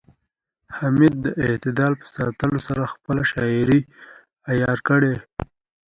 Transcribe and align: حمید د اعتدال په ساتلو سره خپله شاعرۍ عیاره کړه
حمید 0.77 1.13
د 1.23 1.25
اعتدال 1.45 1.93
په 1.99 2.05
ساتلو 2.15 2.57
سره 2.67 2.91
خپله 2.93 3.23
شاعرۍ 3.31 3.81
عیاره 4.51 4.81
کړه 4.87 5.11